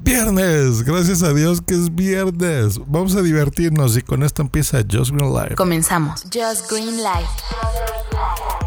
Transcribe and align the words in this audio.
Viernes, 0.00 0.84
gracias 0.84 1.22
a 1.22 1.32
Dios 1.34 1.60
que 1.60 1.74
es 1.74 1.94
viernes. 1.94 2.78
Vamos 2.86 3.16
a 3.16 3.22
divertirnos 3.22 3.96
y 3.96 4.02
con 4.02 4.22
esto 4.22 4.42
empieza 4.42 4.78
Just 4.90 5.10
Green 5.10 5.32
Life. 5.32 5.54
Comenzamos. 5.56 6.22
Just 6.32 6.70
Green 6.70 6.96
Life. 6.98 7.87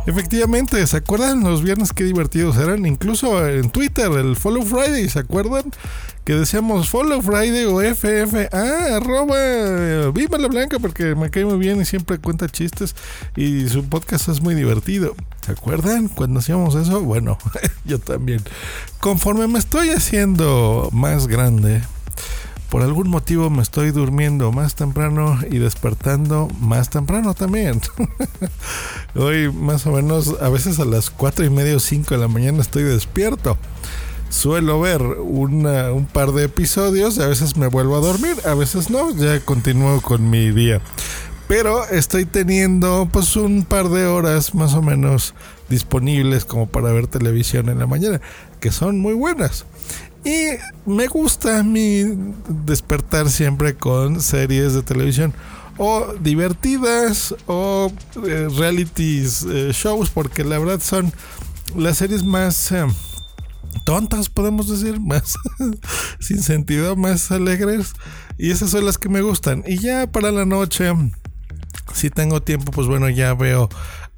Efectivamente, 0.08 0.86
¿se 0.88 0.98
acuerdan 0.98 1.42
los 1.44 1.62
viernes 1.62 1.94
qué 1.94 2.04
divertidos 2.04 2.58
eran? 2.58 2.86
Incluso 2.88 3.48
en 3.48 3.70
Twitter, 3.70 4.12
el 4.12 4.36
Follow 4.36 4.63
Friday, 4.63 5.08
¿se 5.08 5.20
acuerdan? 5.20 5.63
Que 6.26 6.34
decíamos 6.34 6.90
Follow 6.90 7.22
Friday 7.22 7.66
o 7.66 7.81
FF, 7.81 8.49
ah, 8.52 8.96
arroba, 8.96 10.10
viva 10.12 10.40
la 10.40 10.48
blanca 10.48 10.79
porque 10.79 11.13
me 11.13 11.29
cae 11.29 11.46
muy 11.46 11.60
bien 11.60 11.79
y 11.81 11.85
siempre 11.85 12.17
cuenta 12.17 12.49
chistes 12.49 12.96
y 13.35 13.70
su 13.70 13.84
podcast 13.85 14.28
es 14.29 14.42
muy 14.42 14.56
divertido. 14.56 15.16
¿Se 15.46 15.52
acuerdan 15.52 16.08
cuando 16.08 16.40
hacíamos 16.40 16.73
eso? 16.73 17.02
Bueno, 17.02 17.38
yo 17.86 17.99
también. 17.99 18.41
Conforme 18.99 19.48
me 19.48 19.59
estoy 19.59 19.90
haciendo 19.90 20.90
más 20.91 21.27
grande, 21.27 21.81
por 22.71 22.84
algún 22.84 23.09
motivo 23.09 23.49
me 23.49 23.61
estoy 23.61 23.91
durmiendo 23.91 24.53
más 24.53 24.75
temprano 24.75 25.38
y 25.52 25.57
despertando 25.57 26.48
más 26.61 26.89
temprano 26.89 27.34
también. 27.34 27.81
Hoy 29.16 29.52
más 29.52 29.85
o 29.85 29.91
menos 29.91 30.38
a 30.39 30.47
veces 30.47 30.80
a 30.80 30.85
las 30.85 31.09
4 31.09 31.44
y 31.44 31.49
media 31.49 31.75
o 31.75 31.81
5 31.81 32.16
de 32.16 32.21
la 32.21 32.30
mañana 32.30 32.61
estoy 32.61 32.84
despierto. 32.84 33.57
Suelo 34.30 34.80
ver 34.80 35.02
un 35.02 36.07
par 36.13 36.31
de 36.31 36.45
episodios, 36.45 37.20
a 37.20 37.27
veces 37.27 37.57
me 37.57 37.67
vuelvo 37.67 37.97
a 37.97 37.99
dormir, 37.99 38.38
a 38.45 38.53
veces 38.53 38.89
no, 38.89 39.11
ya 39.11 39.38
continúo 39.41 39.99
con 39.99 40.30
mi 40.30 40.52
día. 40.52 40.80
Pero 41.49 41.85
estoy 41.89 42.23
teniendo 42.23 43.09
pues 43.11 43.35
un 43.35 43.66
par 43.66 43.89
de 43.89 44.05
horas 44.05 44.55
más 44.55 44.75
o 44.75 44.81
menos 44.81 45.33
disponibles 45.67 46.45
como 46.45 46.67
para 46.67 46.94
ver 46.94 47.08
televisión 47.08 47.67
en 47.67 47.80
la 47.80 47.88
mañana, 47.88 48.22
que 48.61 48.72
son 48.72 49.02
muy 49.02 49.13
buenas. 49.13 49.66
Y 50.23 50.49
me 50.85 51.07
gusta 51.07 51.59
a 51.59 51.63
mí 51.63 52.03
despertar 52.48 53.30
siempre 53.30 53.75
con 53.75 54.21
series 54.21 54.73
de 54.73 54.83
televisión 54.83 55.33
o 55.77 56.14
divertidas 56.19 57.33
o 57.47 57.91
eh, 58.27 58.47
realities 58.55 59.44
eh, 59.49 59.72
shows 59.73 60.11
porque 60.11 60.44
la 60.44 60.59
verdad 60.59 60.80
son 60.80 61.11
las 61.75 61.97
series 61.97 62.23
más 62.23 62.72
eh, 62.72 62.86
tontas 63.83 64.30
podemos 64.30 64.67
decir 64.69 64.99
más 65.02 65.36
sin 66.19 66.44
sentido 66.44 66.95
más 66.95 67.31
alegres 67.31 67.94
y 68.38 68.52
esas 68.52 68.72
son 68.72 68.86
las 68.86 68.97
que 68.97 69.09
me 69.09 69.22
gustan. 69.22 69.64
Y 69.66 69.80
ya 69.80 70.05
para 70.11 70.31
la 70.31 70.45
noche 70.45 70.92
si 71.94 72.09
tengo 72.09 72.42
tiempo 72.42 72.72
pues 72.72 72.88
bueno 72.88 73.09
ya 73.09 73.33
veo 73.33 73.69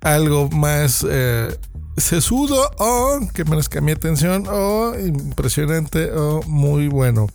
algo 0.04 0.50
más 0.50 1.06
sesudo 1.98 2.72
o 2.78 3.20
que 3.34 3.46
merezca 3.46 3.82
mi 3.82 3.92
atención 3.92 4.46
o 4.50 4.94
impresionante 5.00 6.12
o 6.12 6.42
muy 6.44 6.88
bueno. 6.88 7.28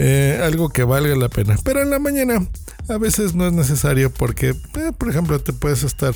Eh, 0.00 0.40
algo 0.44 0.68
que 0.68 0.84
valga 0.84 1.16
la 1.16 1.28
pena. 1.28 1.56
Pero 1.64 1.82
en 1.82 1.90
la 1.90 1.98
mañana 1.98 2.46
a 2.88 2.98
veces 2.98 3.34
no 3.34 3.48
es 3.48 3.52
necesario 3.52 4.12
porque, 4.12 4.50
eh, 4.50 4.92
por 4.96 5.10
ejemplo, 5.10 5.40
te 5.40 5.52
puedes 5.52 5.82
estar 5.82 6.14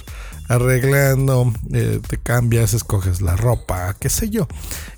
arreglando, 0.48 1.52
eh, 1.72 2.00
te 2.06 2.16
cambias, 2.16 2.74
escoges 2.74 3.20
la 3.20 3.34
ropa, 3.34 3.96
qué 3.98 4.08
sé 4.08 4.30
yo. 4.30 4.46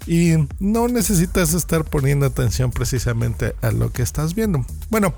Y 0.07 0.35
no 0.59 0.89
necesitas 0.89 1.55
estar 1.55 1.85
poniendo 1.85 2.27
atención 2.27 2.73
precisamente 2.73 3.55
a 3.63 3.71
lo 3.71 3.91
que 3.91 4.03
estás 4.03 4.35
viendo. 4.35 4.67
Bueno, 4.91 5.15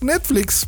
Netflix 0.00 0.66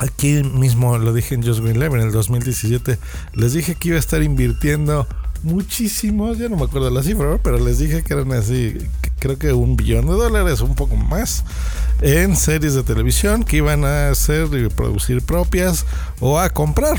Aquí 0.00 0.42
mismo 0.42 0.98
lo 0.98 1.12
dije 1.12 1.34
en 1.34 1.42
Just 1.42 1.60
Green 1.60 1.78
Live 1.78 1.94
en 1.94 2.06
el 2.06 2.12
2017. 2.12 2.98
Les 3.34 3.52
dije 3.52 3.74
que 3.74 3.88
iba 3.88 3.96
a 3.96 4.00
estar 4.00 4.22
invirtiendo 4.22 5.06
muchísimos, 5.44 6.38
ya 6.38 6.48
no 6.48 6.56
me 6.56 6.64
acuerdo 6.64 6.90
la 6.90 7.02
cifra, 7.02 7.38
pero 7.42 7.58
les 7.58 7.78
dije 7.78 8.02
que 8.02 8.14
eran 8.14 8.32
así, 8.32 8.78
creo 9.18 9.38
que 9.38 9.52
un 9.52 9.76
billón 9.76 10.06
de 10.06 10.12
dólares, 10.12 10.60
un 10.60 10.74
poco 10.74 10.96
más, 10.96 11.44
en 12.00 12.34
series 12.34 12.74
de 12.74 12.82
televisión 12.82 13.44
que 13.44 13.58
iban 13.58 13.84
a 13.84 14.08
hacer 14.08 14.48
y 14.54 14.68
producir 14.68 15.22
propias 15.22 15.84
o 16.20 16.38
a 16.38 16.50
comprar. 16.50 16.98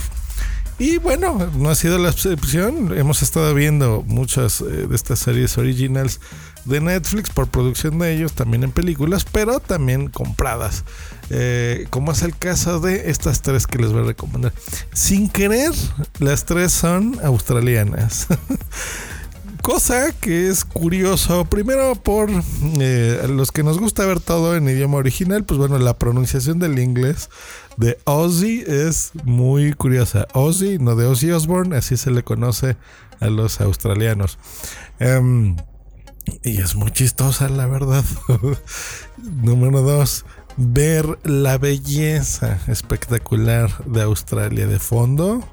Y 0.78 0.98
bueno, 0.98 1.50
no 1.56 1.70
ha 1.70 1.76
sido 1.76 1.98
la 1.98 2.10
excepción. 2.10 2.98
Hemos 2.98 3.22
estado 3.22 3.54
viendo 3.54 4.04
muchas 4.06 4.60
eh, 4.60 4.88
de 4.88 4.96
estas 4.96 5.20
series 5.20 5.58
originals 5.58 6.20
de 6.66 6.82
Netflix 6.82 7.30
por 7.30 7.48
producción 7.48 7.98
de 8.00 8.14
ellos, 8.14 8.34
también 8.34 8.64
en 8.64 8.72
películas, 8.72 9.26
pero 9.32 9.62
también 9.62 10.10
compradas. 10.10 10.84
Eh, 11.30 11.88
como 11.92 12.12
es 12.12 12.24
el 12.24 12.36
caso 12.36 12.80
de 12.82 13.10
estas 13.10 13.42
tres 13.42 13.68
que 13.68 13.78
les 13.78 13.92
voy 13.94 14.02
a 14.02 14.08
recomendar. 14.08 14.52
Sin 14.94 15.30
querer, 15.30 15.72
las 16.20 16.44
tres 16.46 16.74
son 16.74 17.20
australianas. 17.24 18.28
Cosa 19.66 20.12
que 20.12 20.48
es 20.48 20.64
curioso, 20.64 21.44
primero 21.46 21.96
por 21.96 22.30
eh, 22.80 23.26
los 23.28 23.52
que 23.52 23.64
nos 23.64 23.80
gusta 23.80 24.06
ver 24.06 24.20
todo 24.20 24.56
en 24.56 24.70
idioma 24.70 24.98
original, 24.98 25.44
pues 25.44 25.58
bueno, 25.58 25.80
la 25.80 25.98
pronunciación 25.98 26.60
del 26.60 26.78
inglés 26.78 27.32
de 27.76 27.98
Ozzy 28.04 28.64
es 28.68 29.14
muy 29.24 29.74
curiosa. 29.74 30.28
Ozzy, 30.34 30.78
no 30.78 30.96
de 30.96 31.08
Ozzy 31.08 31.32
Osbourne, 31.32 31.76
así 31.76 31.98
se 31.98 32.12
le 32.12 32.22
conoce 32.22 32.78
a 33.20 33.26
los 33.26 33.60
australianos. 33.60 34.38
Em, 35.00 35.56
y 36.44 36.62
es 36.62 36.76
muy 36.76 36.92
chistosa, 36.92 37.50
la 37.50 37.66
verdad. 37.66 38.06
Número 39.18 39.82
dos, 39.82 40.26
ver 40.58 41.18
la 41.24 41.58
belleza 41.58 42.60
espectacular 42.68 43.84
de 43.86 44.04
Australia 44.04 44.68
de 44.68 44.78
fondo. 44.78 45.44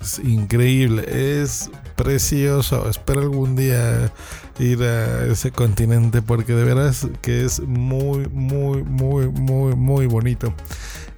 es 0.00 0.18
increíble, 0.20 1.42
es 1.42 1.70
precioso. 2.02 2.88
Espero 2.88 3.20
algún 3.20 3.56
día 3.56 4.10
ir 4.58 4.82
a 4.82 5.26
ese 5.26 5.50
continente 5.50 6.22
porque 6.22 6.54
de 6.54 6.64
veras 6.64 7.06
que 7.20 7.44
es 7.44 7.60
muy, 7.60 8.26
muy, 8.28 8.82
muy, 8.82 9.28
muy, 9.28 9.74
muy 9.74 10.06
bonito. 10.06 10.54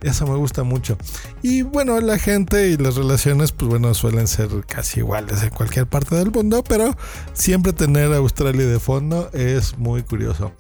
Eso 0.01 0.27
me 0.27 0.35
gusta 0.35 0.65
mucho. 0.65 0.99
Y 1.41 1.63
bueno, 1.63 2.01
la 2.01 2.19
gente 2.19 2.71
y 2.71 2.77
las 2.77 2.97
relaciones, 2.97 3.53
pues 3.53 3.69
bueno, 3.69 3.95
suelen 3.95 4.27
ser 4.27 4.49
casi 4.67 4.99
iguales 4.99 5.45
en 5.45 5.51
cualquier 5.51 5.87
parte 5.87 6.17
del 6.17 6.33
mundo, 6.33 6.65
pero 6.65 6.97
siempre 7.33 7.73
tener 7.73 8.13
Australia 8.13 8.67
de 8.67 8.81
fondo 8.81 9.31
es 9.33 9.79
muy 9.79 10.03
curioso. 10.03 10.53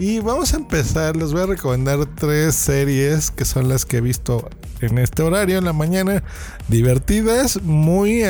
Y 0.00 0.18
vamos 0.18 0.54
a 0.54 0.56
empezar, 0.56 1.16
les 1.16 1.32
voy 1.32 1.42
a 1.42 1.46
recomendar 1.46 2.04
tres 2.16 2.56
series 2.56 3.30
que 3.30 3.44
son 3.44 3.68
las 3.68 3.84
que 3.84 3.98
he 3.98 4.00
visto 4.00 4.48
en 4.80 4.98
este 4.98 5.22
horario, 5.22 5.58
en 5.58 5.64
la 5.64 5.72
mañana, 5.72 6.24
divertidas, 6.68 7.62
muy... 7.62 8.24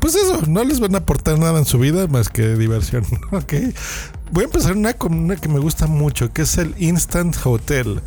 pues 0.00 0.14
eso, 0.14 0.42
no 0.46 0.64
les 0.64 0.80
van 0.80 0.94
a 0.94 0.98
aportar 0.98 1.38
nada 1.38 1.58
en 1.58 1.64
su 1.64 1.78
vida 1.78 2.06
más 2.06 2.28
que 2.28 2.56
diversión. 2.56 3.04
Ok. 3.30 3.54
Voy 4.30 4.42
a 4.42 4.46
empezar 4.46 4.72
una 4.72 4.92
con 4.92 5.14
una 5.14 5.36
que 5.36 5.48
me 5.48 5.58
gusta 5.58 5.86
mucho, 5.86 6.32
que 6.32 6.42
es 6.42 6.58
el 6.58 6.74
Instant 6.78 7.36
Hotel. 7.44 8.02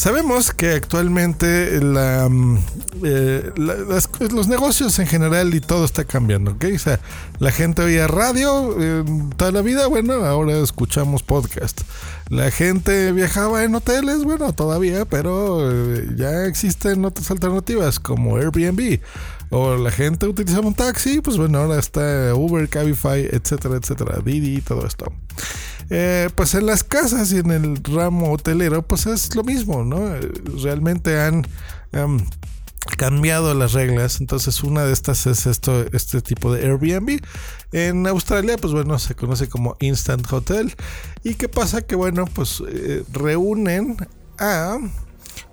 Sabemos 0.00 0.52
que 0.54 0.70
actualmente 0.70 1.78
mm, 1.78 2.56
eh, 3.04 3.52
los 3.54 4.48
negocios 4.48 4.98
en 4.98 5.06
general 5.06 5.54
y 5.54 5.60
todo 5.60 5.84
está 5.84 6.06
cambiando, 6.06 6.52
¿ok? 6.52 6.64
O 6.74 6.78
sea, 6.78 7.00
la 7.38 7.52
gente 7.52 7.82
oía 7.82 8.06
radio 8.06 8.76
eh, 8.80 9.04
toda 9.36 9.52
la 9.52 9.60
vida, 9.60 9.88
bueno, 9.88 10.14
ahora 10.24 10.56
escuchamos 10.56 11.22
podcast. 11.22 11.82
La 12.30 12.50
gente 12.50 13.12
viajaba 13.12 13.62
en 13.62 13.74
hoteles, 13.74 14.24
bueno, 14.24 14.54
todavía, 14.54 15.04
pero 15.04 15.70
eh, 15.70 16.06
ya 16.16 16.46
existen 16.46 17.04
otras 17.04 17.30
alternativas 17.30 18.00
como 18.00 18.38
Airbnb. 18.38 19.00
O 19.50 19.76
la 19.76 19.90
gente 19.90 20.26
utilizaba 20.26 20.66
un 20.66 20.74
taxi, 20.74 21.20
pues 21.20 21.36
bueno, 21.36 21.58
ahora 21.58 21.78
está 21.78 22.34
Uber, 22.34 22.70
Cabify, 22.70 23.28
etcétera, 23.30 23.76
etcétera, 23.76 24.20
Didi, 24.24 24.62
todo 24.62 24.86
esto. 24.86 25.12
Eh, 25.90 26.28
pues 26.34 26.54
en 26.54 26.66
las 26.66 26.84
casas 26.84 27.32
y 27.32 27.38
en 27.38 27.50
el 27.50 27.82
ramo 27.82 28.32
hotelero, 28.32 28.82
pues 28.82 29.06
es 29.06 29.34
lo 29.34 29.42
mismo, 29.42 29.84
¿no? 29.84 30.14
Realmente 30.62 31.20
han 31.20 31.46
cambiado 32.96 33.54
las 33.54 33.72
reglas. 33.72 34.20
Entonces, 34.20 34.62
una 34.62 34.84
de 34.84 34.92
estas 34.92 35.26
es 35.26 35.46
esto, 35.46 35.84
este 35.92 36.20
tipo 36.22 36.52
de 36.52 36.66
Airbnb. 36.66 37.20
En 37.72 38.06
Australia, 38.06 38.56
pues 38.56 38.72
bueno, 38.72 38.98
se 38.98 39.14
conoce 39.14 39.48
como 39.48 39.76
Instant 39.80 40.30
Hotel. 40.32 40.74
¿Y 41.22 41.34
qué 41.34 41.48
pasa? 41.48 41.82
Que 41.82 41.94
bueno, 41.94 42.24
pues 42.26 42.62
eh, 42.68 43.04
reúnen 43.12 43.96
a 44.38 44.78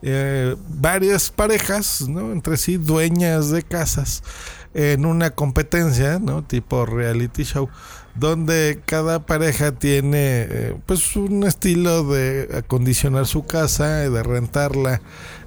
eh, 0.01 0.55
varias 0.69 1.29
parejas, 1.29 2.07
¿no? 2.07 2.31
Entre 2.31 2.57
sí, 2.57 2.77
dueñas 2.77 3.49
de 3.49 3.63
casas 3.63 4.23
en 4.73 5.05
una 5.05 5.31
competencia, 5.31 6.19
¿no? 6.19 6.43
Tipo 6.43 6.85
reality 6.85 7.43
show, 7.43 7.69
donde 8.19 8.81
cada 8.85 9.25
pareja 9.25 9.71
tiene 9.71 10.47
eh, 10.49 10.75
pues 10.85 11.15
un 11.15 11.43
estilo 11.43 12.03
de 12.03 12.49
acondicionar 12.57 13.27
su 13.27 13.45
casa, 13.45 14.09
de 14.09 14.23
rentarla 14.23 15.01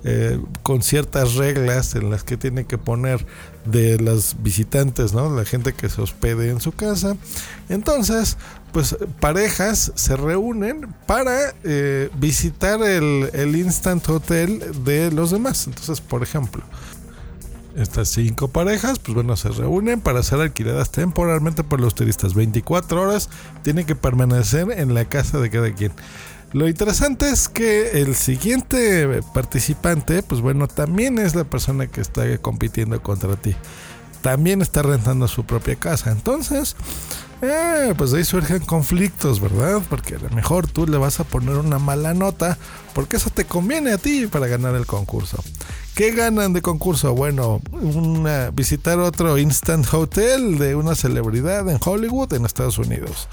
eh, 0.04 0.40
con 0.62 0.82
ciertas 0.82 1.34
reglas 1.34 1.94
en 1.94 2.10
las 2.10 2.24
que 2.24 2.36
tiene 2.36 2.64
que 2.64 2.78
poner 2.78 3.26
de 3.64 3.98
las 4.00 4.42
visitantes, 4.42 5.12
¿no? 5.12 5.34
La 5.34 5.44
gente 5.44 5.72
que 5.74 5.88
se 5.88 6.00
hospede 6.00 6.50
en 6.50 6.60
su 6.60 6.72
casa. 6.72 7.16
Entonces, 7.68 8.36
pues 8.72 8.96
parejas 9.18 9.92
se 9.96 10.16
reúnen 10.16 10.94
para 11.06 11.54
eh, 11.64 12.08
visitar 12.18 12.80
el, 12.82 13.30
el 13.32 13.56
instant 13.56 14.08
hotel 14.08 14.62
de 14.84 15.10
los 15.10 15.32
demás. 15.32 15.66
Entonces, 15.66 16.00
por 16.00 16.22
ejemplo, 16.22 16.62
Estas 17.76 18.08
cinco 18.08 18.48
parejas, 18.48 18.98
pues 18.98 19.14
bueno, 19.14 19.36
se 19.36 19.48
reúnen 19.50 20.00
para 20.00 20.22
ser 20.22 20.40
alquiladas 20.40 20.90
temporalmente 20.90 21.62
por 21.62 21.80
los 21.80 21.94
turistas. 21.94 22.34
24 22.34 23.00
horas 23.00 23.30
tienen 23.62 23.86
que 23.86 23.94
permanecer 23.94 24.70
en 24.72 24.94
la 24.94 25.04
casa 25.04 25.38
de 25.38 25.50
cada 25.50 25.72
quien. 25.72 25.92
Lo 26.52 26.66
interesante 26.68 27.30
es 27.30 27.48
que 27.48 28.02
el 28.02 28.16
siguiente 28.16 29.20
participante, 29.32 30.22
pues 30.24 30.40
bueno, 30.40 30.66
también 30.66 31.18
es 31.20 31.36
la 31.36 31.44
persona 31.44 31.86
que 31.86 32.00
está 32.00 32.38
compitiendo 32.38 33.00
contra 33.02 33.36
ti. 33.36 33.54
También 34.20 34.60
está 34.60 34.82
rentando 34.82 35.28
su 35.28 35.44
propia 35.44 35.76
casa. 35.76 36.10
Entonces, 36.10 36.74
eh, 37.40 37.94
pues 37.96 38.12
ahí 38.12 38.24
surgen 38.24 38.60
conflictos, 38.60 39.40
¿verdad? 39.40 39.80
Porque 39.88 40.16
a 40.16 40.18
lo 40.18 40.28
mejor 40.30 40.66
tú 40.66 40.88
le 40.88 40.98
vas 40.98 41.20
a 41.20 41.24
poner 41.24 41.54
una 41.54 41.78
mala 41.78 42.14
nota 42.14 42.58
porque 42.94 43.16
eso 43.16 43.30
te 43.30 43.44
conviene 43.44 43.92
a 43.92 43.98
ti 43.98 44.26
para 44.26 44.48
ganar 44.48 44.74
el 44.74 44.86
concurso. 44.86 45.42
¿Qué 45.94 46.12
ganan 46.12 46.52
de 46.52 46.62
concurso? 46.62 47.14
Bueno, 47.14 47.60
visitar 48.54 48.98
otro 48.98 49.36
instant 49.38 49.86
hotel 49.92 50.58
de 50.58 50.74
una 50.74 50.94
celebridad 50.94 51.68
en 51.68 51.78
Hollywood, 51.84 52.32
en 52.32 52.46
Estados 52.46 52.78
Unidos. 52.78 53.28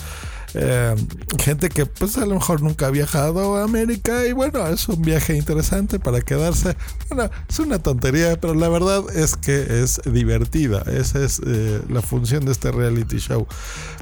Eh, 0.53 0.95
gente 1.39 1.69
que 1.69 1.85
pues 1.85 2.17
a 2.17 2.25
lo 2.25 2.35
mejor 2.35 2.61
nunca 2.61 2.87
ha 2.87 2.89
viajado 2.89 3.57
a 3.57 3.63
América 3.63 4.25
y 4.25 4.31
bueno, 4.31 4.65
es 4.67 4.87
un 4.87 5.01
viaje 5.01 5.35
interesante 5.35 5.99
para 5.99 6.21
quedarse. 6.21 6.75
Bueno, 7.09 7.29
es 7.47 7.59
una 7.59 7.79
tontería, 7.79 8.39
pero 8.39 8.53
la 8.53 8.69
verdad 8.69 9.03
es 9.13 9.35
que 9.35 9.81
es 9.83 10.01
divertida. 10.05 10.83
Esa 10.87 11.23
es 11.23 11.41
eh, 11.45 11.81
la 11.89 12.01
función 12.01 12.45
de 12.45 12.51
este 12.51 12.71
reality 12.71 13.17
show. 13.17 13.47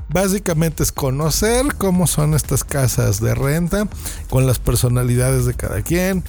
Básicamente 0.09 0.83
es 0.83 0.91
conocer 0.91 1.75
cómo 1.77 2.07
son 2.07 2.35
estas 2.35 2.63
casas 2.63 3.19
de 3.19 3.33
renta 3.33 3.87
con 4.29 4.45
las 4.45 4.59
personalidades 4.59 5.45
de 5.45 5.55
cada 5.55 5.81
quien. 5.81 6.23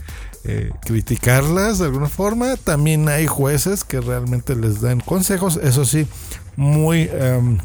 Eh, 0.48 0.70
criticarlas 0.82 1.78
de 1.78 1.86
alguna 1.86 2.08
forma. 2.08 2.56
También 2.56 3.08
hay 3.08 3.26
jueces 3.26 3.82
que 3.82 4.00
realmente 4.00 4.54
les 4.54 4.80
dan 4.80 5.00
consejos, 5.00 5.58
eso 5.60 5.84
sí, 5.84 6.06
muy 6.54 7.10
em, 7.12 7.58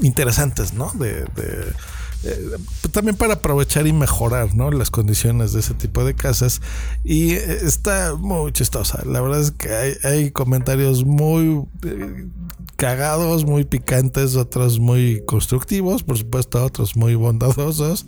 interesantes, 0.00 0.72
¿no? 0.72 0.90
De, 0.94 1.26
eh, 2.26 2.88
también 2.90 3.16
para 3.16 3.34
aprovechar 3.34 3.86
y 3.86 3.92
mejorar 3.92 4.54
¿no? 4.54 4.70
las 4.70 4.90
condiciones 4.90 5.52
de 5.52 5.60
ese 5.60 5.74
tipo 5.74 6.04
de 6.04 6.14
casas. 6.14 6.60
Y 7.04 7.34
eh, 7.34 7.58
está 7.62 8.14
muy 8.14 8.52
chistosa. 8.52 9.02
La 9.04 9.20
verdad 9.20 9.40
es 9.40 9.52
que 9.52 9.98
hay, 10.02 10.30
comentarios 10.30 11.04
muy 11.04 11.64
eh, 11.84 12.26
cagados 12.76 13.44
muy 13.44 13.64
picantes 13.64 14.36
otros 14.36 14.78
muy 14.78 15.22
constructivos 15.24 16.02
por 16.02 16.18
supuesto 16.18 16.62
otros 16.62 16.94
muy 16.94 17.14
bondadosos 17.14 18.06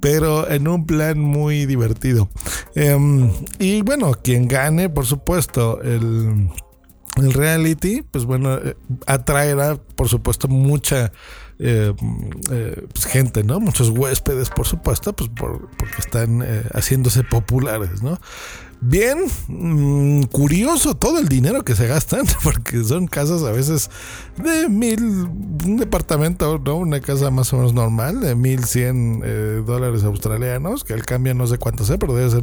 pero 0.00 0.48
en 0.50 0.66
un 0.68 0.86
plan 0.86 1.18
muy 1.18 1.66
divertido. 1.66 2.28
Em, 2.74 3.30
y 3.58 3.82
bueno 3.82 4.12
quien 4.12 4.48
gane 4.48 4.88
por 4.88 5.04
supuesto 5.04 5.80
el 5.82 7.32
reality, 7.32 8.02
pues 8.02 8.24
bueno, 8.24 8.58
atraerá, 9.06 9.76
por 9.96 10.08
supuesto, 10.08 10.48
mucha 10.48 11.12
eh, 11.58 11.92
eh, 12.50 12.86
pues 12.92 13.06
gente, 13.06 13.42
¿no? 13.44 13.60
Muchos 13.60 13.90
huéspedes, 13.90 14.50
por 14.50 14.66
supuesto, 14.66 15.12
pues 15.12 15.30
porque 15.34 15.98
están 15.98 16.44
haciéndose 16.72 17.24
populares, 17.24 18.02
¿no? 18.02 18.18
Bien 18.80 19.18
mm, 19.48 20.24
curioso 20.24 20.94
todo 20.94 21.18
el 21.18 21.28
dinero 21.28 21.64
que 21.64 21.74
se 21.74 21.86
gastan, 21.86 22.26
porque 22.42 22.84
son 22.84 23.06
casas 23.06 23.42
a 23.42 23.52
veces 23.52 23.90
de 24.36 24.68
mil, 24.68 25.00
un 25.64 25.76
departamento, 25.78 26.60
¿no? 26.64 26.76
Una 26.76 27.00
casa 27.00 27.30
más 27.30 27.52
o 27.52 27.56
menos 27.56 27.72
normal, 27.72 28.20
de 28.20 28.34
mil 28.34 28.64
cien 28.64 29.22
eh, 29.24 29.62
dólares 29.66 30.04
australianos, 30.04 30.84
que 30.84 30.94
el 30.94 31.04
cambio 31.04 31.34
no 31.34 31.46
sé 31.46 31.58
cuánto 31.58 31.84
sea, 31.84 31.98
pero 31.98 32.14
debe 32.14 32.30
ser 32.30 32.42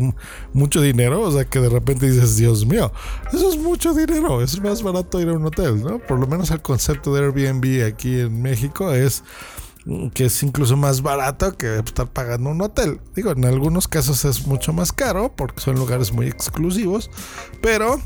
mucho 0.54 0.82
dinero, 0.82 1.22
o 1.22 1.32
sea 1.32 1.46
que 1.46 1.60
de 1.60 1.70
repente 1.70 2.10
dices, 2.10 2.38
Dios 2.38 2.66
mío, 2.66 2.92
eso 3.34 3.50
es 3.50 3.58
mucho 3.58 3.94
dinero, 3.94 4.42
es 4.42 4.62
más 4.62 4.84
barato 4.84 5.20
ir 5.22 5.30
a 5.30 5.34
un 5.34 5.46
hotel, 5.46 5.82
¿no? 5.84 6.00
Por 6.00 6.20
lo 6.20 6.28
menos 6.28 6.52
el 6.52 6.62
concepto 6.62 7.14
de 7.14 7.24
Airbnb 7.24 7.86
aquí 7.86 8.20
en 8.20 8.42
México 8.42 8.92
es 8.92 9.24
que 10.14 10.26
es 10.26 10.44
incluso 10.44 10.76
más 10.78 11.02
barato 11.02 11.56
que 11.58 11.78
estar 11.78 12.08
pagando 12.08 12.50
un 12.50 12.62
hotel. 12.62 13.00
Digo, 13.16 13.32
en 13.32 13.46
algunos 13.46 13.88
casos 13.88 14.26
es 14.26 14.48
mucho 14.48 14.74
más 14.74 14.92
caro 14.92 15.34
porque 15.36 15.62
son 15.62 15.76
lugares 15.76 16.12
muy 16.12 16.28
exclusivos, 16.28 17.12
pero 17.62 18.02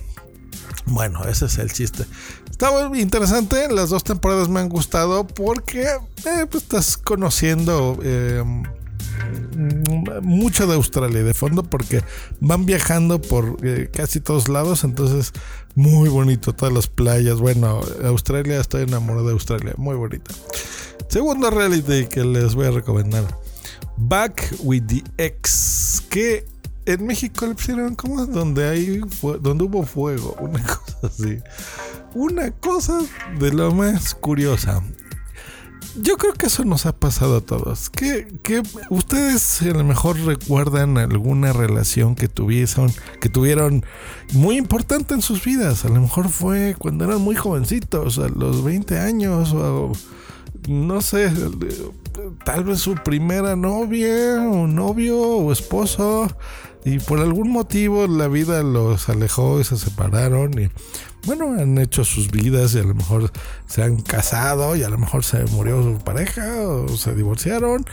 bueno, 0.85 1.23
ese 1.25 1.45
es 1.45 1.57
el 1.57 1.71
chiste. 1.71 2.05
Está 2.49 2.69
interesante, 2.95 3.71
las 3.71 3.89
dos 3.89 4.03
temporadas 4.03 4.49
me 4.49 4.59
han 4.59 4.69
gustado 4.69 5.25
porque 5.25 5.83
eh, 5.83 6.45
pues 6.49 6.63
estás 6.63 6.97
conociendo 6.97 7.97
eh, 8.03 8.43
mucho 10.21 10.67
de 10.67 10.73
Australia 10.73 11.23
de 11.23 11.33
fondo 11.33 11.63
porque 11.63 12.03
van 12.41 12.65
viajando 12.65 13.21
por 13.21 13.57
eh, 13.63 13.89
casi 13.93 14.19
todos 14.19 14.49
lados, 14.49 14.83
entonces 14.83 15.31
muy 15.75 16.09
bonito, 16.09 16.53
todas 16.53 16.73
las 16.73 16.87
playas. 16.87 17.39
Bueno, 17.39 17.79
Australia, 18.03 18.59
estoy 18.59 18.83
enamorado 18.83 19.27
de 19.27 19.33
Australia, 19.33 19.73
muy 19.77 19.95
bonita. 19.95 20.33
Segundo 21.09 21.50
reality 21.50 22.06
que 22.06 22.23
les 22.23 22.53
voy 22.53 22.67
a 22.67 22.71
recomendar. 22.71 23.25
Back 23.97 24.53
with 24.59 24.83
the 24.83 25.03
Ex. 25.17 26.03
Que 26.07 26.45
en 26.85 27.07
México 27.07 27.47
le 27.47 27.56
pusieron 27.56 27.95
como 27.95 28.27
donde 28.27 28.69
hay 28.69 29.01
donde 29.41 29.63
hubo 29.63 29.83
fuego. 29.88 30.35
Una 30.39 30.63
cosa 30.63 31.07
así. 31.07 31.39
Una 32.13 32.51
cosa 32.51 33.00
de 33.39 33.51
lo 33.51 33.73
más 33.73 34.13
curiosa. 34.13 34.83
Yo 35.95 36.17
creo 36.17 36.33
que 36.33 36.45
eso 36.45 36.63
nos 36.63 36.85
ha 36.85 36.95
pasado 36.95 37.38
a 37.38 37.41
todos. 37.41 37.89
Que, 37.89 38.27
que 38.44 38.61
ustedes 38.91 39.63
a 39.63 39.65
lo 39.65 39.83
mejor 39.83 40.19
recuerdan 40.19 41.00
alguna 41.00 41.53
relación 41.53 42.13
que 42.13 42.27
tuvieron, 42.27 42.94
que 43.19 43.29
tuvieron 43.29 43.83
muy 44.33 44.57
importante 44.57 45.15
en 45.15 45.23
sus 45.23 45.44
vidas. 45.44 45.85
A 45.85 45.89
lo 45.89 46.01
mejor 46.01 46.29
fue 46.29 46.75
cuando 46.77 47.06
eran 47.06 47.19
muy 47.19 47.35
jovencitos, 47.35 48.19
a 48.19 48.29
los 48.29 48.63
20 48.63 49.00
años 49.00 49.53
o 49.53 49.91
no 50.67 51.01
sé, 51.01 51.31
tal 52.45 52.63
vez 52.63 52.79
su 52.79 52.95
primera 52.95 53.56
novia 53.56 54.41
o 54.41 54.67
novio 54.67 55.19
o 55.19 55.51
esposo 55.51 56.27
y 56.85 57.00
por 57.00 57.19
algún 57.19 57.51
motivo 57.51 58.07
la 58.07 58.27
vida 58.27 58.63
los 58.63 59.09
alejó 59.09 59.59
y 59.59 59.63
se 59.63 59.77
separaron 59.77 60.59
y 60.59 60.69
bueno, 61.25 61.53
han 61.59 61.77
hecho 61.77 62.06
sus 62.06 62.31
vidas 62.31 62.73
y 62.75 62.79
a 62.79 62.83
lo 62.83 62.95
mejor 62.95 63.31
se 63.67 63.83
han 63.83 63.97
casado 63.97 64.75
y 64.75 64.83
a 64.83 64.89
lo 64.89 64.97
mejor 64.97 65.23
se 65.23 65.44
murió 65.45 65.83
su 65.83 65.97
pareja 66.03 66.61
o 66.61 66.88
se 66.88 67.13
divorciaron, 67.13 67.85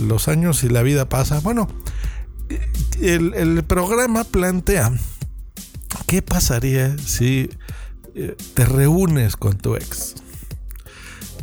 los 0.00 0.26
años 0.26 0.64
y 0.64 0.68
la 0.68 0.82
vida 0.82 1.08
pasa. 1.08 1.38
Bueno, 1.40 1.68
el, 3.00 3.34
el 3.34 3.62
programa 3.62 4.24
plantea 4.24 4.92
qué 6.06 6.22
pasaría 6.22 6.98
si 6.98 7.50
eh, 8.14 8.36
te 8.54 8.64
reúnes 8.64 9.36
con 9.36 9.56
tu 9.56 9.76
ex 9.76 10.16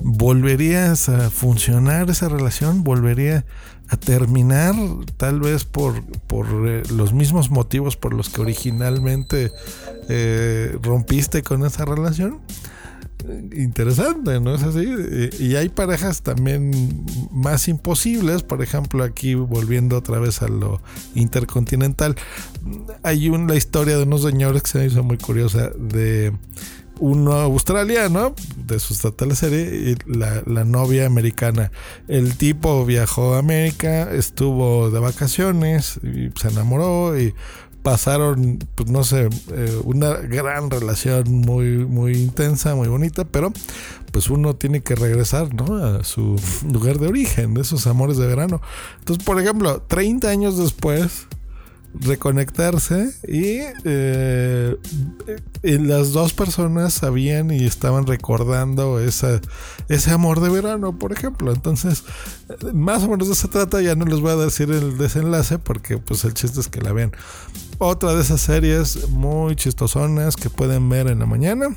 volverías 0.02 1.10
a 1.10 1.30
funcionar 1.30 2.10
esa 2.10 2.30
relación, 2.30 2.84
volvería 2.84 3.46
a 3.90 3.98
terminar 3.98 4.76
tal 5.18 5.40
vez 5.40 5.66
por, 5.66 6.04
por 6.28 6.48
eh, 6.68 6.84
los 6.92 7.14
mismos 7.14 7.50
motivos 7.50 7.98
por 7.98 8.14
los 8.14 8.30
que 8.30 8.42
originalmente 8.42 9.52
eh, 10.08 10.78
rompiste 10.82 11.42
con 11.42 11.66
esa 11.66 11.86
relación. 11.86 12.40
Interesante, 13.54 14.40
¿no 14.40 14.56
es 14.56 14.64
así? 14.64 14.88
Y 15.40 15.56
hay 15.56 15.68
parejas 15.68 16.22
también 16.22 17.06
más 17.32 17.68
imposibles, 17.68 18.44
por 18.44 18.62
ejemplo, 18.62 19.04
aquí 19.04 19.36
volviendo 19.36 19.98
otra 19.98 20.20
vez 20.20 20.42
a 20.42 20.48
lo 20.48 20.82
intercontinental, 21.16 22.16
hay 23.04 23.28
una 23.28 23.56
historia 23.56 23.98
de 23.98 24.04
unos 24.04 24.24
señores 24.24 24.64
que 24.64 24.70
se 24.70 24.80
me 24.80 24.86
hizo 24.86 25.04
muy 25.04 25.18
curiosa 25.18 25.70
de 25.78 26.32
uno 27.00 27.34
australiano 27.34 28.34
de 28.66 28.80
su 28.80 28.94
serie 28.94 29.92
y 29.92 30.12
la, 30.12 30.44
la, 30.46 30.64
novia 30.66 31.06
americana. 31.06 31.72
El 32.08 32.38
tipo 32.38 32.86
viajó 32.86 33.36
a 33.36 33.40
América, 33.40 34.12
estuvo 34.12 34.90
de 34.92 35.00
vacaciones 35.00 36.00
y 36.04 36.30
se 36.40 36.50
enamoró 36.50 37.20
y 37.20 37.34
pasaron, 37.84 38.60
pues 38.76 38.90
no 38.90 39.04
sé, 39.04 39.30
eh, 39.54 39.82
una 39.84 40.14
gran 40.16 40.70
relación 40.70 41.32
muy, 41.32 41.86
muy 41.86 42.14
intensa, 42.14 42.76
muy 42.76 42.88
bonita, 42.88 43.26
pero 43.26 43.54
pues 44.12 44.30
uno 44.30 44.56
tiene 44.56 44.82
que 44.82 44.96
regresar, 44.96 45.54
¿no? 45.54 45.76
A 45.76 46.04
su 46.04 46.36
lugar 46.72 47.00
de 47.00 47.08
origen, 47.08 47.54
de 47.54 47.62
esos 47.62 47.88
amores 47.88 48.18
de 48.18 48.28
verano. 48.28 48.62
Entonces, 49.00 49.24
por 49.24 49.40
ejemplo, 49.40 49.82
30 49.88 50.30
años 50.30 50.58
después, 50.58 51.28
reconectarse 51.94 53.12
y 53.28 53.60
eh, 53.84 54.78
las 55.64 56.12
dos 56.12 56.34
personas 56.34 56.94
sabían 56.94 57.52
y 57.52 57.66
estaban 57.66 58.06
recordando 58.06 59.00
esa, 59.00 59.42
ese 59.88 60.12
amor 60.12 60.40
de 60.40 60.50
verano, 60.50 60.98
por 60.98 61.12
ejemplo. 61.12 61.52
Entonces, 61.52 62.04
más 62.74 63.04
o 63.04 63.10
menos 63.10 63.28
de 63.28 63.34
eso 63.34 63.44
se 63.44 63.48
trata. 63.48 63.82
Ya 63.82 63.96
no 63.96 64.06
les 64.06 64.20
voy 64.20 64.32
a 64.32 64.36
decir 64.36 64.72
el 64.72 64.98
desenlace 64.98 65.60
porque 65.60 65.98
pues 65.98 66.24
el 66.26 66.34
chiste 66.34 66.60
es 66.60 66.68
que 66.68 66.82
la 66.82 66.94
vean. 66.94 67.12
Otra 67.80 68.14
de 68.14 68.22
esas 68.22 68.42
series 68.42 69.10
muy 69.10 69.56
chistosonas 69.56 70.36
que 70.36 70.50
pueden 70.50 70.90
ver 70.90 71.08
en 71.08 71.20
la 71.20 71.26
mañana, 71.26 71.68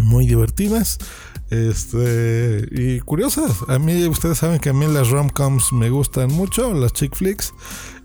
muy 0.00 0.26
divertidas. 0.26 0.98
Este, 1.54 2.66
y 2.72 2.98
curiosas. 3.00 3.58
A 3.68 3.78
mí, 3.78 4.06
ustedes 4.08 4.38
saben 4.38 4.58
que 4.58 4.70
a 4.70 4.72
mí 4.72 4.86
las 4.86 5.10
rom-coms 5.10 5.72
me 5.72 5.88
gustan 5.88 6.32
mucho, 6.32 6.74
las 6.74 6.92
chick 6.92 7.14
flicks. 7.14 7.54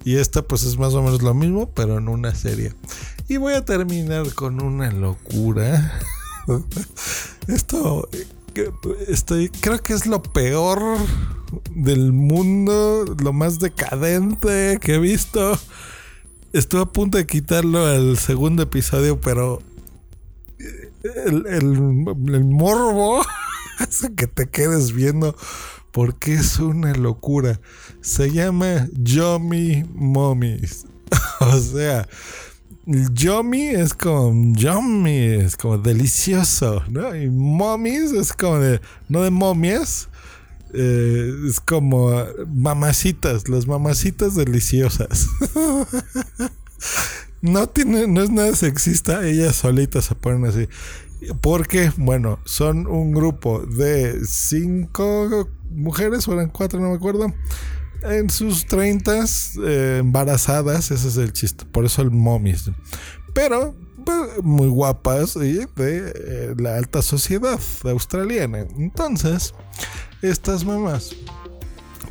Y 0.05 0.17
esta, 0.17 0.43
pues 0.43 0.63
es 0.63 0.77
más 0.77 0.93
o 0.93 1.01
menos 1.01 1.23
lo 1.23 1.33
mismo, 1.33 1.71
pero 1.71 1.97
en 1.97 2.09
una 2.09 2.35
serie. 2.35 2.73
Y 3.27 3.37
voy 3.37 3.53
a 3.53 3.65
terminar 3.65 4.31
con 4.35 4.61
una 4.61 4.91
locura. 4.91 5.99
Esto, 7.47 8.07
estoy, 9.07 9.49
creo 9.49 9.81
que 9.81 9.93
es 9.93 10.05
lo 10.05 10.21
peor 10.21 10.79
del 11.71 12.13
mundo, 12.13 13.05
lo 13.19 13.33
más 13.33 13.57
decadente 13.57 14.77
que 14.79 14.95
he 14.95 14.99
visto. 14.99 15.57
Estuve 16.53 16.81
a 16.81 16.85
punto 16.85 17.17
de 17.17 17.25
quitarlo 17.25 17.85
al 17.85 18.17
segundo 18.17 18.63
episodio, 18.63 19.19
pero 19.19 19.61
el, 21.03 21.45
el, 21.47 22.43
morbo 22.45 23.21
hace 23.79 24.13
que 24.13 24.27
te 24.27 24.49
quedes 24.49 24.91
viendo 24.91 25.35
porque 25.91 26.33
es 26.33 26.59
una 26.59 26.93
locura. 26.93 27.59
Se 28.01 28.31
llama 28.31 28.87
Yummy 28.93 29.85
Mommies. 29.93 30.85
o 31.39 31.59
sea, 31.59 32.07
Yummy 32.85 33.67
es 33.67 33.93
como 33.93 34.55
yummy, 34.55 35.17
es 35.17 35.55
como 35.55 35.77
delicioso, 35.77 36.83
¿no? 36.89 37.15
Y 37.15 37.29
Mommies 37.29 38.11
es 38.13 38.33
como 38.33 38.57
de, 38.59 38.81
no 39.07 39.21
de 39.21 39.29
momias, 39.29 40.09
eh, 40.73 41.31
es 41.47 41.59
como 41.59 42.11
mamacitas, 42.47 43.47
las 43.47 43.67
mamacitas 43.67 44.35
deliciosas. 44.35 45.27
no 47.41 47.67
tiene, 47.67 48.07
no 48.07 48.21
es 48.21 48.29
nada 48.29 48.55
sexista, 48.55 49.25
ellas 49.25 49.55
solitas 49.55 50.05
se 50.05 50.15
ponen 50.15 50.45
así. 50.45 50.67
Porque, 51.41 51.91
bueno, 51.97 52.39
son 52.45 52.87
un 52.87 53.11
grupo 53.11 53.65
de 53.65 54.25
cinco 54.25 55.49
mujeres, 55.69 56.27
o 56.27 56.33
eran 56.33 56.49
cuatro, 56.49 56.79
no 56.79 56.89
me 56.89 56.95
acuerdo. 56.95 57.33
En 58.03 58.29
sus 58.29 58.65
treintas, 58.65 59.53
eh, 59.65 59.97
embarazadas, 59.99 60.91
ese 60.91 61.07
es 61.09 61.17
el 61.17 61.33
chiste. 61.33 61.65
Por 61.65 61.83
eso 61.83 62.01
el 62.01 62.11
momis. 62.11 62.71
Pero 63.33 63.75
pues, 64.05 64.43
muy 64.43 64.69
guapas 64.69 65.35
y 65.35 65.65
de 65.75 66.13
eh, 66.15 66.55
la 66.57 66.77
alta 66.77 67.01
sociedad 67.01 67.59
australiana. 67.83 68.59
Entonces, 68.77 69.53
estas 70.21 70.63
mamás 70.63 71.15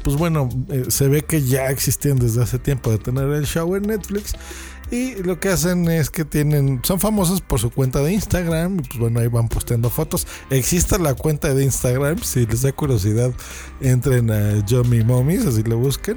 pues 0.04 0.16
bueno, 0.16 0.48
eh, 0.70 0.86
se 0.88 1.08
ve 1.08 1.22
que 1.22 1.42
ya 1.42 1.68
existían 1.68 2.18
desde 2.18 2.42
hace 2.42 2.58
tiempo 2.58 2.90
de 2.90 2.96
tener 2.96 3.28
el 3.28 3.44
show 3.44 3.74
en 3.74 3.82
Netflix 3.82 4.32
y 4.90 5.16
lo 5.22 5.38
que 5.38 5.50
hacen 5.50 5.88
es 5.88 6.08
que 6.08 6.24
tienen, 6.24 6.80
son 6.82 6.98
famosos 6.98 7.40
por 7.40 7.60
su 7.60 7.70
cuenta 7.70 8.00
de 8.00 8.12
Instagram. 8.12 8.78
Y 8.80 8.82
pues 8.82 8.98
bueno, 8.98 9.20
ahí 9.20 9.28
van 9.28 9.48
posteando 9.48 9.90
fotos. 9.90 10.26
Existe 10.50 10.98
la 10.98 11.14
cuenta 11.14 11.52
de 11.52 11.64
Instagram. 11.64 12.18
Si 12.22 12.46
les 12.46 12.62
da 12.62 12.72
curiosidad, 12.72 13.32
entren 13.80 14.30
a 14.30 14.64
Yomi 14.66 15.04
Mommies, 15.04 15.46
así 15.46 15.62
lo 15.62 15.78
busquen. 15.78 16.16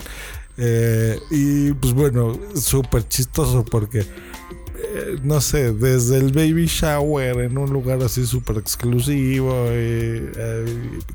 Eh, 0.57 1.19
y 1.31 1.73
pues 1.73 1.93
bueno, 1.93 2.37
súper 2.55 3.07
chistoso 3.07 3.65
porque, 3.65 3.99
eh, 3.99 5.17
no 5.23 5.41
sé, 5.41 5.73
desde 5.73 6.17
el 6.17 6.31
baby 6.31 6.67
shower 6.67 7.39
en 7.39 7.57
un 7.57 7.71
lugar 7.71 8.01
así 8.03 8.25
súper 8.25 8.57
exclusivo, 8.57 9.53
eh, 9.69 10.65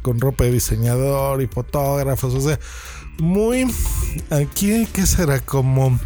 con 0.03 0.21
ropa 0.21 0.45
de 0.45 0.53
diseñador 0.53 1.41
y 1.43 1.47
fotógrafos, 1.47 2.35
o 2.35 2.41
sea, 2.41 2.59
muy... 3.19 3.67
Aquí, 4.31 4.87
¿qué 4.93 5.07
será? 5.07 5.41
Como 5.41 5.99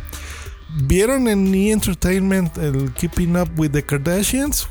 ¿Vieron 0.73 1.27
en 1.27 1.53
E! 1.53 1.73
Entertainment 1.73 2.57
el 2.59 2.93
Keeping 2.95 3.37
Up 3.37 3.51
with 3.57 3.71
the 3.71 3.83
Kardashians? 3.83 4.69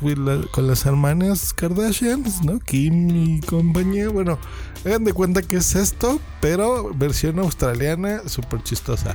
con 0.50 0.66
las 0.66 0.86
hermanas 0.86 1.52
Kardashians, 1.52 2.42
¿no? 2.42 2.58
Kim 2.58 3.10
y 3.10 3.40
compañía. 3.40 4.08
Bueno, 4.08 4.38
hagan 4.84 5.04
de 5.04 5.12
cuenta 5.12 5.42
que 5.42 5.56
es 5.56 5.74
esto, 5.74 6.18
pero 6.40 6.94
versión 6.94 7.38
australiana, 7.38 8.22
súper 8.26 8.62
chistosa. 8.62 9.14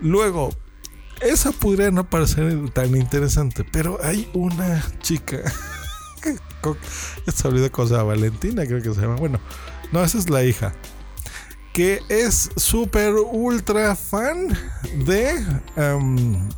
Luego, 0.00 0.50
esa 1.20 1.52
podría 1.52 1.90
no 1.90 2.08
parecer 2.08 2.70
tan 2.70 2.96
interesante, 2.96 3.64
pero 3.64 3.98
hay 4.02 4.30
una 4.32 4.82
chica. 5.00 5.38
se 7.34 7.48
olvidó 7.48 7.70
cosa, 7.70 8.02
Valentina, 8.02 8.64
creo 8.66 8.82
que 8.82 8.94
se 8.94 9.00
llama. 9.02 9.16
Bueno, 9.16 9.40
no, 9.92 10.02
esa 10.02 10.16
es 10.16 10.30
la 10.30 10.42
hija 10.42 10.72
que 11.78 12.02
es 12.08 12.50
súper 12.56 13.14
ultra 13.14 13.94
fan 13.94 14.48
de 15.06 15.32
um, 15.76 16.48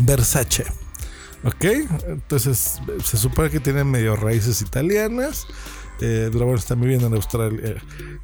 Versace. 0.00 0.66
¿Ok? 1.44 1.64
Entonces 2.06 2.78
se 3.02 3.16
supone 3.16 3.48
que 3.48 3.58
tiene 3.58 3.84
medio 3.84 4.16
raíces 4.16 4.60
italianas. 4.60 5.46
Eh, 6.02 6.28
pero 6.30 6.44
bueno, 6.44 6.58
está 6.58 6.74
viviendo 6.74 7.06
en 7.06 7.14
Australia. 7.14 7.82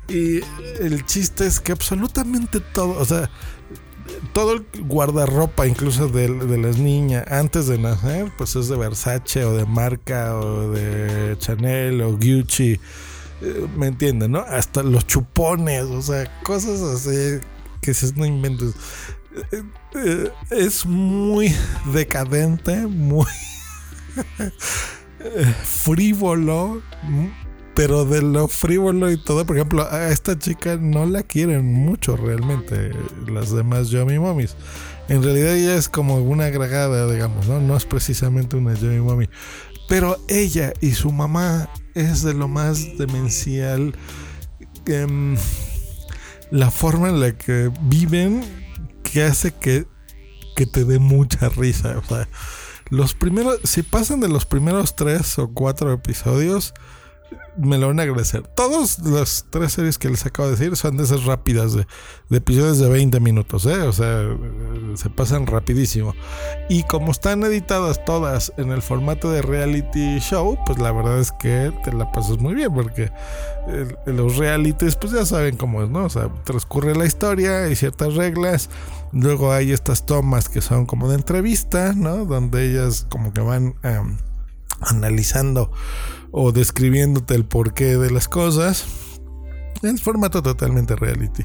Y 0.09 0.43
el 0.79 1.07
chiste 1.07 1.47
es 1.47 1.59
que 1.59 1.73
absolutamente 1.73 2.61
todo, 2.61 3.01
o 3.01 3.05
sea, 3.07 3.31
todo 4.35 4.53
el 4.53 4.67
guardarropa, 4.83 5.67
incluso 5.67 6.07
de, 6.09 6.29
las 6.59 6.77
niñas, 6.77 7.25
antes 7.29 7.67
de 7.67 7.79
nacer, 7.79 8.31
pues 8.37 8.57
es 8.57 8.69
de 8.69 8.77
Versace 8.77 9.43
o 9.47 9.55
de 9.55 9.65
marca 9.65 10.37
o 10.37 10.71
de 10.71 11.35
Chanel 11.39 12.03
o 12.03 12.13
Gucci. 12.13 12.79
Eh, 13.43 13.67
¿Me 13.77 13.89
entienden, 13.89 14.33
no? 14.33 14.39
Hasta 14.41 14.83
los 14.83 15.07
chupones, 15.07 15.83
o 15.85 16.03
sea, 16.03 16.43
cosas 16.43 16.81
así 16.81 17.41
que 17.81 17.95
si 17.95 18.13
no 18.15 18.25
inventes. 18.25 18.75
Eh, 19.53 19.63
eh, 19.95 20.31
es 20.51 20.87
muy 20.87 21.55
decadente, 21.93 22.87
muy 22.87 23.27
frívolo, 25.65 26.83
pero 27.75 28.07
de 28.07 28.23
lo 28.23 28.49
frívolo 28.49 29.11
y 29.11 29.23
todo, 29.23 29.45
por 29.45 29.57
ejemplo, 29.57 29.87
a 29.91 30.09
esta 30.09 30.39
chica 30.39 30.79
no 30.81 31.05
la 31.05 31.23
quieren 31.23 31.67
mucho 31.67 32.17
realmente 32.17 32.93
las 33.29 33.53
demás 33.53 33.91
Yummy 33.91 34.19
Mommies. 34.19 34.57
En 35.09 35.23
realidad 35.23 35.55
ella 35.55 35.77
es 35.77 35.89
como 35.89 36.17
una 36.17 36.47
agregada, 36.47 37.13
digamos, 37.13 37.47
¿no? 37.47 37.61
No 37.61 37.77
es 37.77 37.85
precisamente 37.85 38.57
una 38.57 38.75
Yummy 38.75 39.01
Mommy. 39.01 39.29
Pero 39.89 40.17
ella 40.29 40.73
y 40.81 40.93
su 40.93 41.13
mamá 41.13 41.69
es 41.97 42.23
de 42.23 42.35
lo 42.35 42.47
más 42.47 42.97
demencial. 42.99 43.97
Em, 44.87 45.37
la 46.51 46.71
forma 46.71 47.09
en 47.09 47.21
la 47.21 47.37
que 47.37 47.73
viven 47.83 48.45
que 49.03 49.25
hace 49.25 49.53
que, 49.53 49.87
que 50.55 50.67
te 50.67 50.85
dé 50.85 50.99
mucha 50.99 51.49
risa. 51.49 51.99
O 51.99 52.05
sea, 52.05 52.29
los 52.91 53.15
primeros, 53.15 53.59
si 53.65 53.83
pasan 53.83 54.21
de 54.21 54.29
los 54.29 54.45
primeros 54.45 54.95
tres 54.95 55.39
o 55.39 55.49
cuatro 55.49 55.93
episodios, 55.93 56.75
me 57.57 57.79
lo 57.79 57.89
van 57.89 58.01
a 58.01 58.03
agradecer. 58.03 58.47
Todas 58.49 58.99
las 59.01 59.47
tres 59.51 59.73
series 59.73 59.99
que 59.99 60.09
les 60.09 60.27
acabo 60.27 60.49
de 60.49 60.57
decir 60.57 60.77
son 60.77 60.97
de 60.97 61.05
esas 61.05 61.25
rápidas, 61.25 61.73
de, 61.73 61.87
episodios 62.31 62.79
de 62.79 62.89
20 62.89 63.19
minutos, 63.21 63.65
¿eh? 63.67 63.83
O 63.83 63.93
sea, 63.93 64.23
se 64.95 65.11
pasan 65.11 65.47
rapidísimo. 65.47 66.15
Y 66.69 66.83
como 66.85 67.13
están 67.13 67.43
editadas 67.45 68.05
todas 68.05 68.53
en 68.59 68.71
el 68.71 68.83
formato 68.83 69.31
de 69.31 69.43
reality 69.43 70.19
show, 70.19 70.59
pues 70.67 70.79
la 70.79 70.93
verdad 70.93 71.19
es 71.19 71.33
que 71.33 71.73
te 71.85 71.93
la 71.93 72.13
pasas 72.13 72.39
muy 72.39 72.55
bien, 72.55 72.73
porque 72.73 73.11
los 74.07 74.37
realities, 74.37 74.97
pues 74.97 75.13
ya 75.13 75.25
saben 75.25 75.57
cómo 75.57 75.83
es, 75.83 75.91
¿no? 75.91 76.05
O 76.05 76.11
sea, 76.11 76.29
transcurre 76.45 76.95
la 76.95 77.07
historia, 77.07 77.65
hay 77.65 77.77
ciertas 77.77 78.15
reglas. 78.15 78.71
Luego 79.13 79.53
hay 79.53 79.73
estas 79.73 80.05
tomas 80.05 80.49
que 80.49 80.61
son 80.61 80.85
como 80.85 81.09
de 81.09 81.15
entrevista, 81.15 81.93
¿no? 81.95 82.27
Donde 82.27 82.71
ellas 82.71 83.07
como 83.09 83.33
que 83.33 83.41
van 83.41 83.77
em, 83.83 84.19
analizando 84.81 85.71
o 86.39 86.53
describiéndote 86.53 87.35
el 87.35 87.47
porqué 87.47 87.97
de 87.97 88.11
las 88.11 88.29
cosas. 88.29 88.85
En 89.83 89.97
formato 89.97 90.43
totalmente 90.43 90.95
reality. 90.95 91.45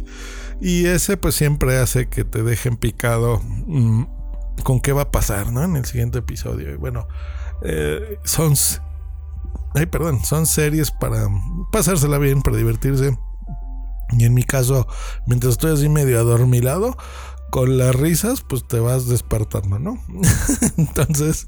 Y 0.60 0.86
ese 0.86 1.16
pues 1.16 1.34
siempre 1.34 1.78
hace 1.78 2.10
que 2.10 2.26
te 2.26 2.44
dejen 2.44 2.76
picado 2.76 3.40
mm, 3.68 4.04
con 4.64 4.82
qué 4.82 4.92
va 4.92 5.04
a 5.04 5.12
pasar, 5.12 5.54
¿no? 5.54 5.64
En 5.64 5.78
el 5.78 5.86
siguiente 5.86 6.20
episodio. 6.20 6.74
Y 6.74 6.76
bueno, 6.76 7.08
eh, 7.64 8.20
son... 8.26 8.54
Ay, 9.76 9.86
perdón, 9.86 10.26
son 10.26 10.46
series 10.46 10.92
para 10.92 11.26
pasársela 11.72 12.18
bien, 12.18 12.42
para 12.42 12.58
divertirse. 12.58 13.18
Y 14.12 14.26
en 14.26 14.34
mi 14.34 14.44
caso, 14.44 14.88
mientras 15.26 15.54
estoy 15.54 15.72
así 15.72 15.88
medio 15.88 16.20
adormilado, 16.20 16.98
con 17.52 17.78
las 17.78 17.94
risas, 17.94 18.42
pues 18.42 18.64
te 18.64 18.80
vas 18.80 19.08
despertando, 19.08 19.78
¿no? 19.78 20.02
Entonces, 20.78 21.48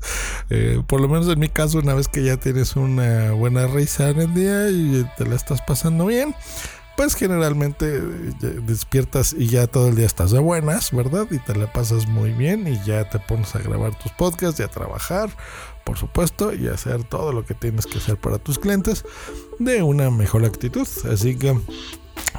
eh, 0.50 0.84
por 0.86 1.02
lo 1.02 1.08
menos 1.08 1.28
en 1.30 1.40
mi 1.40 1.50
caso, 1.50 1.80
una 1.80 1.94
vez 1.94 2.10
que 2.10 2.24
ya 2.24 2.38
tienes 2.38 2.76
una 2.76 3.32
buena 3.32 3.66
risa 3.68 4.10
en 4.10 4.20
el 4.20 4.34
día 4.34 4.70
y 4.70 5.10
te 5.18 5.26
la 5.26 5.36
estás 5.36 5.62
pasando 5.62 6.06
bien, 6.06 6.36
pues 6.98 7.16
generalmente 7.16 7.98
eh, 7.98 8.60
despiertas 8.68 9.34
y 9.34 9.48
ya 9.48 9.66
todo 9.66 9.88
el 9.88 9.96
día 9.96 10.06
estás 10.06 10.32
de 10.32 10.40
buenas, 10.40 10.92
¿verdad? 10.92 11.26
Y 11.32 11.40
te 11.40 11.56
la 11.56 11.72
pasas 11.72 12.06
muy 12.06 12.32
bien 12.32 12.68
y 12.68 12.84
ya 12.86 13.10
te 13.10 13.20
pones 13.20 13.56
a 13.56 13.60
grabar 13.60 13.98
tus 13.98 14.12
podcasts 14.12 14.60
y 14.60 14.64
a 14.64 14.68
trabajar, 14.68 15.30
por 15.86 15.98
supuesto, 15.98 16.54
y 16.54 16.68
a 16.68 16.74
hacer 16.74 17.06
todo 17.06 17.32
lo 17.32 17.46
que 17.46 17.54
tienes 17.54 17.88
que 17.88 18.00
hacer 18.00 18.18
para 18.18 18.40
tus 18.40 18.60
clientes 18.60 19.06
de 19.58 19.82
una 19.82 20.12
mejor 20.12 20.44
actitud. 20.44 20.88
Así 21.10 21.38
que 21.38 21.58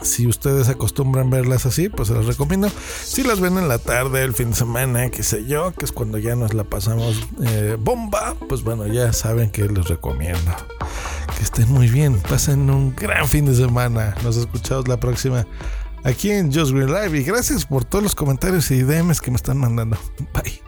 si 0.03 0.27
ustedes 0.27 0.69
acostumbran 0.69 1.31
verlas 1.31 1.67
así, 1.67 1.89
pues 1.89 2.09
se 2.09 2.15
las 2.15 2.27
recomiendo. 2.27 2.71
Si 3.03 3.23
las 3.23 3.41
ven 3.41 3.59
en 3.59 3.69
la 3.69 3.79
tarde, 3.79 4.23
el 4.23 4.35
fin 4.35 4.51
de 4.51 4.57
semana, 4.57 5.11
qué 5.11 5.23
sé 5.23 5.45
yo, 5.47 5.73
que 5.73 5.85
es 5.85 5.93
cuando 5.93 6.19
ya 6.19 6.37
nos 6.37 6.55
la 6.55 6.65
pasamos 6.65 7.27
eh, 7.43 7.77
bomba, 7.79 8.35
pues 8.49 8.63
bueno, 8.63 8.87
ya 8.87 9.13
saben 9.13 9.51
que 9.51 9.65
les 9.69 9.89
recomiendo. 9.89 10.53
que 11.37 11.43
estén 11.43 11.71
muy 11.73 11.89
bien. 11.89 12.19
Pasen 12.21 12.71
un 12.71 12.95
gran 12.95 13.29
fin 13.29 13.47
de 13.47 13.55
semana. 13.55 14.15
Nos 14.23 14.37
escuchamos 14.37 14.89
la 14.89 14.99
próxima 14.99 15.47
aquí 16.05 16.31
en 16.31 16.53
Just 16.53 16.73
Green 16.73 16.93
Live. 16.93 17.19
Y 17.19 17.25
gracias 17.25 17.67
por 17.67 17.85
todos 17.85 18.03
los 18.03 18.15
comentarios 18.15 18.71
y 18.71 18.83
DMs 18.83 19.21
que 19.21 19.31
me 19.31 19.37
están 19.37 19.59
mandando. 19.59 19.99
Bye. 20.33 20.64